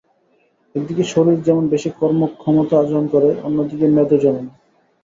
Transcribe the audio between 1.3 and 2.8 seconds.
যেমন বেশি কর্মক্ষমতা